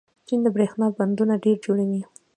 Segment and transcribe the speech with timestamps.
[0.27, 2.01] چین د برښنا بندونه ډېر جوړوي.